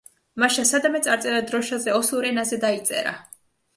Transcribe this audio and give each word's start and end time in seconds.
მაშასადამე, 0.43 1.01
წარწერა 1.07 1.43
დროშაზე 1.51 1.93
ოსურ 1.99 2.29
ენაზე 2.31 2.61
დაიწერა. 2.67 3.15